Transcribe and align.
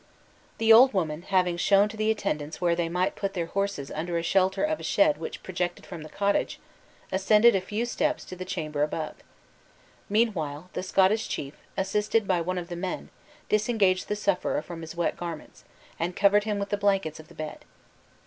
The 0.57 0.73
old 0.73 0.95
woman 0.95 1.21
having 1.21 1.57
shown 1.57 1.87
to 1.89 1.95
the 1.95 2.09
attendants 2.09 2.59
where 2.59 2.75
they 2.75 2.89
might 2.89 3.15
put 3.15 3.35
their 3.35 3.45
horses 3.45 3.91
under 3.91 4.17
shelter 4.23 4.63
of 4.63 4.79
a 4.79 4.83
shed 4.83 5.19
which 5.19 5.43
projected 5.43 5.85
from 5.85 6.01
the 6.01 6.09
cottage, 6.09 6.59
ascended 7.11 7.55
a 7.55 7.61
few 7.61 7.85
steps 7.85 8.25
to 8.25 8.35
the 8.35 8.43
chamber 8.43 8.81
above. 8.81 9.17
Meanwhile, 10.09 10.71
the 10.73 10.81
Scottish 10.81 11.29
chief, 11.29 11.53
assisted 11.77 12.27
by 12.27 12.41
one 12.41 12.57
of 12.57 12.67
the 12.69 12.75
men, 12.75 13.11
disengaged 13.47 14.07
the 14.07 14.15
sufferer 14.15 14.63
from 14.63 14.81
his 14.81 14.95
wet 14.95 15.15
garments, 15.15 15.65
and 15.99 16.15
covered 16.15 16.45
him 16.45 16.57
with 16.57 16.69
the 16.69 16.77
blankets 16.77 17.19
of 17.19 17.27
the 17.27 17.35
bed. 17.35 17.63